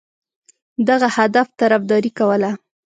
دغه 0.89 1.07
هدف 1.17 1.47
طرفداري 1.59 2.11
کوله. 2.19 2.51